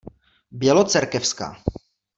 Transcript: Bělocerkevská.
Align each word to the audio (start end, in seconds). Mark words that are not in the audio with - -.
Bělocerkevská. 0.51 1.55